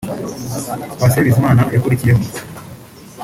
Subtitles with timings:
[0.99, 2.21] Patient Bizimana yakurikiyeho